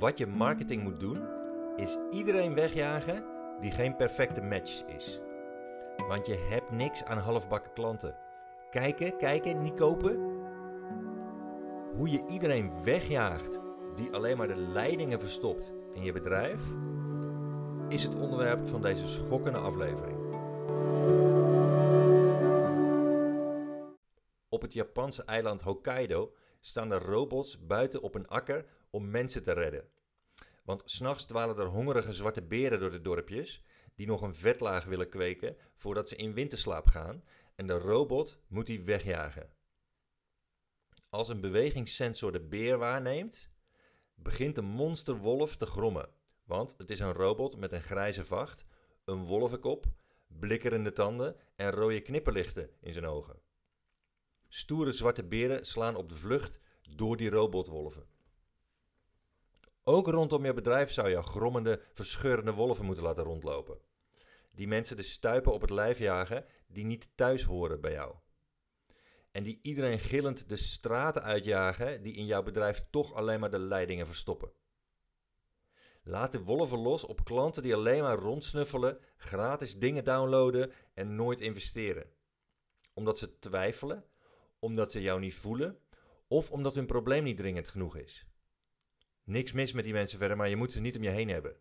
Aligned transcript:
Wat 0.00 0.18
je 0.18 0.26
marketing 0.26 0.82
moet 0.82 1.00
doen, 1.00 1.22
is 1.76 1.96
iedereen 2.10 2.54
wegjagen 2.54 3.24
die 3.60 3.72
geen 3.72 3.96
perfecte 3.96 4.40
match 4.40 4.84
is. 4.86 5.20
Want 6.08 6.26
je 6.26 6.46
hebt 6.50 6.70
niks 6.70 7.04
aan 7.04 7.18
halfbakken 7.18 7.72
klanten. 7.72 8.16
Kijken, 8.70 9.16
kijken, 9.16 9.62
niet 9.62 9.74
kopen. 9.74 10.16
Hoe 11.96 12.10
je 12.10 12.24
iedereen 12.28 12.82
wegjaagt 12.82 13.60
die 13.94 14.12
alleen 14.12 14.36
maar 14.36 14.48
de 14.48 14.56
leidingen 14.56 15.20
verstopt 15.20 15.72
in 15.94 16.02
je 16.02 16.12
bedrijf, 16.12 16.60
is 17.88 18.02
het 18.02 18.14
onderwerp 18.14 18.68
van 18.68 18.82
deze 18.82 19.06
schokkende 19.06 19.58
aflevering. 19.58 20.18
Op 24.48 24.62
het 24.62 24.72
Japanse 24.72 25.24
eiland 25.24 25.62
Hokkaido 25.62 26.32
staan 26.60 26.92
er 26.92 27.02
robots 27.02 27.66
buiten 27.66 28.02
op 28.02 28.14
een 28.14 28.28
akker 28.28 28.64
om 28.90 29.10
mensen 29.10 29.42
te 29.42 29.52
redden. 29.52 29.84
Want 30.70 30.90
s'nachts 30.90 31.24
dwalen 31.24 31.58
er 31.58 31.66
hongerige 31.66 32.12
zwarte 32.12 32.42
beren 32.42 32.80
door 32.80 32.90
de 32.90 33.00
dorpjes 33.00 33.62
die 33.94 34.06
nog 34.06 34.22
een 34.22 34.34
vetlaag 34.34 34.84
willen 34.84 35.08
kweken 35.08 35.56
voordat 35.74 36.08
ze 36.08 36.16
in 36.16 36.34
winterslaap 36.34 36.86
gaan 36.86 37.24
en 37.54 37.66
de 37.66 37.78
robot 37.78 38.38
moet 38.48 38.66
die 38.66 38.82
wegjagen. 38.82 39.50
Als 41.08 41.28
een 41.28 41.40
bewegingssensor 41.40 42.32
de 42.32 42.40
beer 42.40 42.78
waarneemt, 42.78 43.50
begint 44.14 44.54
de 44.54 44.62
monsterwolf 44.62 45.56
te 45.56 45.66
grommen. 45.66 46.08
Want 46.44 46.74
het 46.78 46.90
is 46.90 46.98
een 46.98 47.12
robot 47.12 47.56
met 47.56 47.72
een 47.72 47.82
grijze 47.82 48.24
vacht, 48.24 48.64
een 49.04 49.24
wolvenkop, 49.24 49.86
blikkerende 50.26 50.92
tanden 50.92 51.36
en 51.56 51.70
rode 51.70 52.00
knipperlichten 52.00 52.70
in 52.80 52.92
zijn 52.92 53.06
ogen. 53.06 53.40
Stoere 54.48 54.92
zwarte 54.92 55.24
beren 55.24 55.66
slaan 55.66 55.96
op 55.96 56.08
de 56.08 56.16
vlucht 56.16 56.60
door 56.82 57.16
die 57.16 57.30
robotwolven. 57.30 58.19
Ook 59.84 60.06
rondom 60.06 60.44
je 60.44 60.52
bedrijf 60.52 60.90
zou 60.90 61.08
je 61.08 61.22
grommende, 61.22 61.82
verscheurende 61.92 62.52
wolven 62.52 62.84
moeten 62.84 63.04
laten 63.04 63.24
rondlopen. 63.24 63.78
Die 64.50 64.68
mensen 64.68 64.96
de 64.96 65.02
stuipen 65.02 65.52
op 65.52 65.60
het 65.60 65.70
lijf 65.70 65.98
jagen 65.98 66.44
die 66.66 66.84
niet 66.84 67.08
thuis 67.14 67.44
horen 67.44 67.80
bij 67.80 67.92
jou. 67.92 68.14
En 69.30 69.42
die 69.42 69.58
iedereen 69.62 69.98
gillend 69.98 70.48
de 70.48 70.56
straten 70.56 71.22
uitjagen 71.22 72.02
die 72.02 72.14
in 72.14 72.26
jouw 72.26 72.42
bedrijf 72.42 72.86
toch 72.90 73.14
alleen 73.14 73.40
maar 73.40 73.50
de 73.50 73.58
leidingen 73.58 74.06
verstoppen. 74.06 74.52
Laat 76.02 76.32
de 76.32 76.42
wolven 76.42 76.78
los 76.78 77.04
op 77.04 77.24
klanten 77.24 77.62
die 77.62 77.74
alleen 77.74 78.02
maar 78.02 78.18
rondsnuffelen, 78.18 78.98
gratis 79.16 79.78
dingen 79.78 80.04
downloaden 80.04 80.72
en 80.94 81.14
nooit 81.14 81.40
investeren. 81.40 82.10
Omdat 82.94 83.18
ze 83.18 83.38
twijfelen, 83.38 84.04
omdat 84.58 84.92
ze 84.92 85.02
jou 85.02 85.20
niet 85.20 85.34
voelen 85.34 85.78
of 86.28 86.50
omdat 86.50 86.74
hun 86.74 86.86
probleem 86.86 87.24
niet 87.24 87.36
dringend 87.36 87.68
genoeg 87.68 87.96
is. 87.96 88.29
Niks 89.24 89.52
mis 89.52 89.72
met 89.72 89.84
die 89.84 89.92
mensen 89.92 90.18
verder, 90.18 90.36
maar 90.36 90.48
je 90.48 90.56
moet 90.56 90.72
ze 90.72 90.80
niet 90.80 90.96
om 90.96 91.02
je 91.02 91.08
heen 91.08 91.28
hebben. 91.28 91.56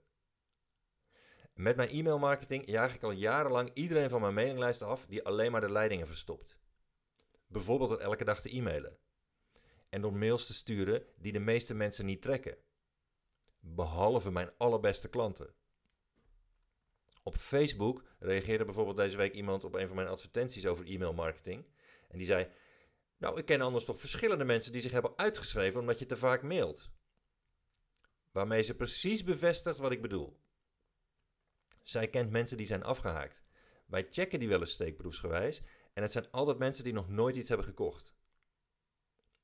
Met 1.53 1.75
mijn 1.75 1.89
e-mailmarketing 1.89 2.65
jaag 2.65 2.95
ik 2.95 3.03
al 3.03 3.11
jarenlang 3.11 3.71
iedereen 3.73 4.09
van 4.09 4.21
mijn 4.21 4.33
mailinglijst 4.33 4.81
af 4.81 5.05
die 5.05 5.23
alleen 5.23 5.51
maar 5.51 5.61
de 5.61 5.71
leidingen 5.71 6.07
verstopt. 6.07 6.59
Bijvoorbeeld 7.47 7.89
door 7.89 7.99
elke 7.99 8.23
dag 8.23 8.41
te 8.41 8.49
e-mailen. 8.49 8.97
En 9.89 10.01
door 10.01 10.13
mails 10.13 10.45
te 10.45 10.53
sturen 10.53 11.05
die 11.17 11.31
de 11.31 11.39
meeste 11.39 11.73
mensen 11.73 12.05
niet 12.05 12.21
trekken. 12.21 12.57
Behalve 13.59 14.31
mijn 14.31 14.51
allerbeste 14.57 15.09
klanten. 15.09 15.53
Op 17.23 17.35
Facebook 17.35 18.03
reageerde 18.19 18.65
bijvoorbeeld 18.65 18.97
deze 18.97 19.17
week 19.17 19.33
iemand 19.33 19.63
op 19.63 19.73
een 19.73 19.87
van 19.87 19.95
mijn 19.95 20.07
advertenties 20.07 20.65
over 20.65 20.85
e-mailmarketing. 20.85 21.65
En 22.07 22.17
die 22.17 22.27
zei: 22.27 22.47
Nou, 23.17 23.37
ik 23.37 23.45
ken 23.45 23.61
anders 23.61 23.85
toch 23.85 23.99
verschillende 23.99 24.43
mensen 24.43 24.71
die 24.71 24.81
zich 24.81 24.91
hebben 24.91 25.17
uitgeschreven 25.17 25.79
omdat 25.79 25.99
je 25.99 26.05
te 26.05 26.17
vaak 26.17 26.41
mailt. 26.41 26.91
Waarmee 28.31 28.61
ze 28.61 28.75
precies 28.75 29.23
bevestigt 29.23 29.77
wat 29.77 29.91
ik 29.91 30.01
bedoel. 30.01 30.39
Zij 31.83 32.09
kent 32.09 32.31
mensen 32.31 32.57
die 32.57 32.67
zijn 32.67 32.83
afgehaakt. 32.83 33.41
Wij 33.85 34.07
checken 34.09 34.39
die 34.39 34.49
wel 34.49 34.59
eens 34.59 34.71
steekproefsgewijs 34.71 35.61
en 35.93 36.01
het 36.01 36.11
zijn 36.11 36.31
altijd 36.31 36.57
mensen 36.57 36.83
die 36.83 36.93
nog 36.93 37.09
nooit 37.09 37.35
iets 37.35 37.47
hebben 37.47 37.67
gekocht. 37.67 38.13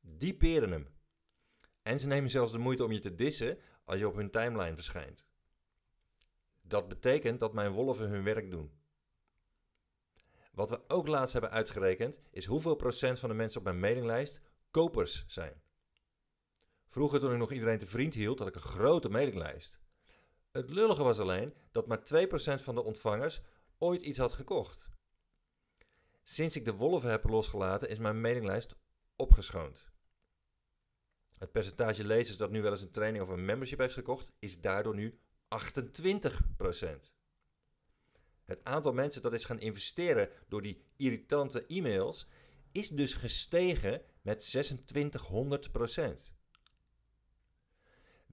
Die 0.01 0.33
peren 0.33 0.71
hem. 0.71 0.87
En 1.81 1.99
ze 1.99 2.07
nemen 2.07 2.29
zelfs 2.29 2.51
de 2.51 2.57
moeite 2.57 2.83
om 2.83 2.91
je 2.91 2.99
te 2.99 3.15
dissen 3.15 3.59
als 3.83 3.99
je 3.99 4.07
op 4.07 4.15
hun 4.15 4.31
timeline 4.31 4.75
verschijnt. 4.75 5.25
Dat 6.61 6.87
betekent 6.87 7.39
dat 7.39 7.53
mijn 7.53 7.71
wolven 7.71 8.09
hun 8.09 8.23
werk 8.23 8.51
doen. 8.51 8.71
Wat 10.51 10.69
we 10.69 10.83
ook 10.87 11.07
laatst 11.07 11.33
hebben 11.33 11.51
uitgerekend 11.51 12.21
is 12.31 12.45
hoeveel 12.45 12.75
procent 12.75 13.19
van 13.19 13.29
de 13.29 13.35
mensen 13.35 13.59
op 13.59 13.65
mijn 13.65 13.79
mailinglijst 13.79 14.41
kopers 14.71 15.25
zijn. 15.27 15.61
Vroeger 16.95 17.19
toen 17.19 17.31
ik 17.31 17.37
nog 17.37 17.51
iedereen 17.51 17.79
te 17.79 17.87
vriend 17.87 18.13
hield, 18.13 18.39
had 18.39 18.47
ik 18.47 18.55
een 18.55 18.61
grote 18.61 19.09
mailinglijst. 19.09 19.79
Het 20.51 20.69
lullige 20.69 21.03
was 21.03 21.19
alleen 21.19 21.53
dat 21.71 21.87
maar 21.87 21.99
2% 21.99 22.63
van 22.63 22.75
de 22.75 22.83
ontvangers 22.83 23.41
ooit 23.77 24.01
iets 24.01 24.17
had 24.17 24.33
gekocht. 24.33 24.89
Sinds 26.23 26.55
ik 26.55 26.65
de 26.65 26.73
wolven 26.73 27.09
heb 27.09 27.23
losgelaten 27.23 27.89
is 27.89 27.97
mijn 27.97 28.21
mailinglijst 28.21 28.75
opgeschoond. 29.15 29.87
Het 31.37 31.51
percentage 31.51 32.03
lezers 32.03 32.37
dat 32.37 32.51
nu 32.51 32.61
wel 32.61 32.71
eens 32.71 32.81
een 32.81 32.91
training 32.91 33.23
of 33.23 33.29
een 33.29 33.45
membership 33.45 33.79
heeft 33.79 33.93
gekocht, 33.93 34.31
is 34.39 34.61
daardoor 34.61 34.95
nu 34.95 35.19
28%. 35.47 37.11
Het 38.45 38.63
aantal 38.63 38.93
mensen 38.93 39.21
dat 39.21 39.33
is 39.33 39.43
gaan 39.43 39.59
investeren 39.59 40.29
door 40.47 40.61
die 40.61 40.85
irritante 40.95 41.65
e-mails 41.65 42.27
is 42.71 42.89
dus 42.89 43.13
gestegen 43.13 44.01
met 44.21 44.55
2600%. 46.27 46.34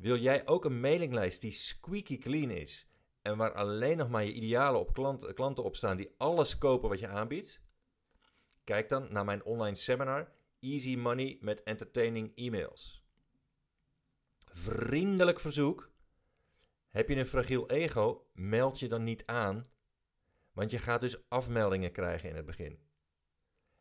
Wil 0.03 0.17
jij 0.17 0.47
ook 0.47 0.65
een 0.65 0.81
mailinglijst 0.81 1.41
die 1.41 1.53
squeaky 1.53 2.19
clean 2.19 2.51
is 2.51 2.87
en 3.21 3.37
waar 3.37 3.53
alleen 3.53 3.97
nog 3.97 4.09
maar 4.09 4.25
je 4.25 4.33
idealen 4.33 4.81
op 4.81 4.93
klant, 4.93 5.33
klanten 5.33 5.65
op 5.65 5.77
staan 5.77 5.97
die 5.97 6.15
alles 6.17 6.59
kopen 6.59 6.89
wat 6.89 6.99
je 6.99 7.09
aanbiedt? 7.09 7.61
Kijk 8.65 8.89
dan 8.89 9.13
naar 9.13 9.25
mijn 9.25 9.45
online 9.45 9.77
seminar 9.77 10.33
Easy 10.61 10.97
Money 10.97 11.39
met 11.41 11.63
Entertaining 11.63 12.33
E-mails. 12.35 13.05
Vriendelijk 14.45 15.41
verzoek. 15.41 15.91
Heb 16.89 17.09
je 17.09 17.17
een 17.17 17.27
fragiel 17.27 17.71
ego, 17.71 18.27
meld 18.33 18.79
je 18.79 18.89
dan 18.89 19.05
niet 19.05 19.27
aan, 19.27 19.67
want 20.53 20.71
je 20.71 20.79
gaat 20.79 21.01
dus 21.01 21.29
afmeldingen 21.29 21.93
krijgen 21.93 22.29
in 22.29 22.37
het 22.37 22.47
begin. 22.47 22.79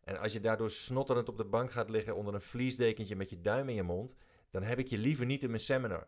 En 0.01 0.17
als 0.17 0.33
je 0.33 0.39
daardoor 0.39 0.69
snotterend 0.69 1.29
op 1.29 1.37
de 1.37 1.45
bank 1.45 1.71
gaat 1.71 1.89
liggen 1.89 2.15
onder 2.15 2.33
een 2.33 2.41
vliesdekentje 2.41 3.15
met 3.15 3.29
je 3.29 3.41
duim 3.41 3.69
in 3.69 3.75
je 3.75 3.83
mond, 3.83 4.15
dan 4.51 4.63
heb 4.63 4.79
ik 4.79 4.87
je 4.87 4.97
liever 4.97 5.25
niet 5.25 5.43
in 5.43 5.49
mijn 5.49 5.61
seminar. 5.61 6.07